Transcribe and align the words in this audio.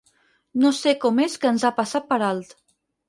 No 0.63 0.71
sé 0.77 0.93
com 1.03 1.21
és 1.25 1.37
que 1.43 1.51
ens 1.51 1.67
ha 1.69 1.73
passat 1.83 2.09
per 2.15 2.23
alt. 2.31 2.57